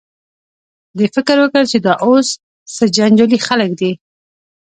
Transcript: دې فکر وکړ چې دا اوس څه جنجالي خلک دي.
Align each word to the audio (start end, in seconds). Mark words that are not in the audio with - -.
دې 0.97 1.05
فکر 1.15 1.35
وکړ 1.41 1.63
چې 1.71 1.77
دا 1.85 1.93
اوس 2.05 2.27
څه 2.75 2.83
جنجالي 2.95 3.39
خلک 3.47 3.69
دي. 3.79 3.91